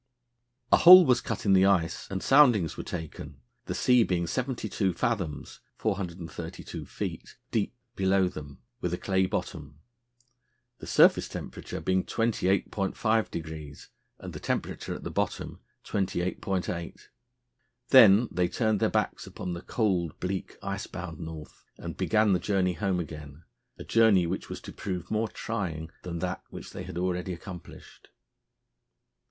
[0.71, 4.67] A hole was cut in the ice and soundings were taken, the sea being seventy
[4.67, 9.79] two fathoms (432 feet) deep below them, with a clay bottom,
[10.79, 13.87] the surface temperature being 28.5°
[14.17, 16.99] and the temperature at the bottom 28.8°.
[17.89, 22.39] Then they turned their backs upon the cold, bleak, ice bound North, and began the
[22.39, 23.43] journey home again,
[23.77, 28.09] a journey which was to prove more trying than that which they had already accomplished.